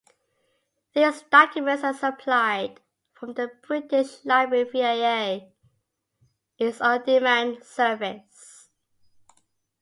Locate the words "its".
6.57-6.81